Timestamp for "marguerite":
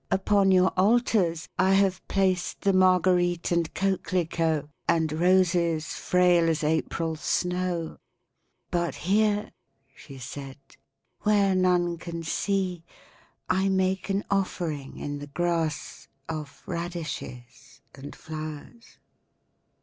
2.73-3.51